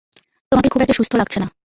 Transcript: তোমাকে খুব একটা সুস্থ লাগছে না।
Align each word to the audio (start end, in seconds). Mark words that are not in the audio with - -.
তোমাকে 0.51 0.69
খুব 0.69 0.81
একটা 0.81 0.93
সুস্থ 0.93 1.13
লাগছে 1.15 1.37
না। 1.39 1.47